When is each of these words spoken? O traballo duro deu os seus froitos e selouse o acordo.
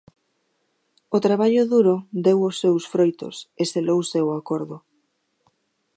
O 1.15 1.17
traballo 1.25 1.63
duro 1.73 1.95
deu 2.25 2.39
os 2.49 2.55
seus 2.61 2.83
froitos 2.93 3.35
e 3.61 3.63
selouse 3.73 4.17
o 4.27 4.29
acordo. 4.39 4.77